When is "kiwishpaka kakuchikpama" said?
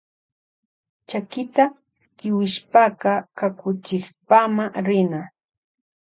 2.17-4.65